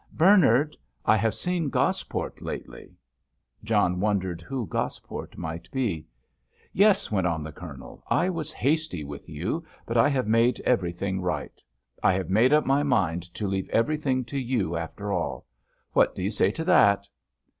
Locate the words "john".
3.63-3.99